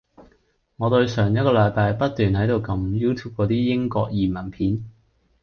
[0.77, 4.83] 我對上一個禮拜不斷喺度撳 YouTube 嗰啲英國移民片